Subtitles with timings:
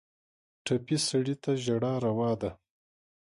[0.65, 2.51] ټپي سړی ته ژړا روا ده.